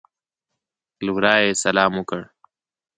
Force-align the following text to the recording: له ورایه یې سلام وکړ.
له 1.05 1.11
ورایه 1.15 1.45
یې 1.47 1.59
سلام 1.63 1.91
وکړ. 1.97 2.21